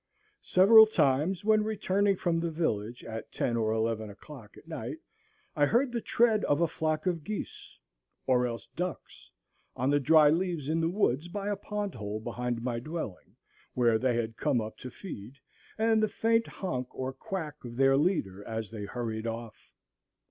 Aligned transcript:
Several 0.41 0.87
times, 0.87 1.45
when 1.45 1.63
returning 1.63 2.15
from 2.15 2.39
the 2.39 2.49
village 2.49 3.03
at 3.05 3.31
ten 3.31 3.55
or 3.55 3.71
eleven 3.71 4.09
o'clock 4.09 4.57
at 4.57 4.67
night, 4.67 4.97
I 5.55 5.67
heard 5.67 5.91
the 5.91 6.01
tread 6.01 6.43
of 6.45 6.59
a 6.59 6.65
flock 6.67 7.05
of 7.05 7.23
geese, 7.23 7.77
or 8.25 8.47
else 8.47 8.67
ducks, 8.75 9.29
on 9.75 9.91
the 9.91 9.99
dry 9.99 10.31
leaves 10.31 10.67
in 10.67 10.81
the 10.81 10.89
woods 10.89 11.27
by 11.27 11.49
a 11.49 11.55
pond 11.55 11.93
hole 11.93 12.19
behind 12.19 12.63
my 12.63 12.79
dwelling, 12.79 13.35
where 13.75 13.99
they 13.99 14.15
had 14.15 14.37
come 14.37 14.59
up 14.59 14.75
to 14.79 14.89
feed, 14.89 15.35
and 15.77 16.01
the 16.01 16.09
faint 16.09 16.47
honk 16.47 16.87
or 16.95 17.13
quack 17.13 17.63
of 17.63 17.75
their 17.75 17.95
leader 17.95 18.43
as 18.47 18.71
they 18.71 18.85
hurried 18.85 19.27
off. 19.27 19.69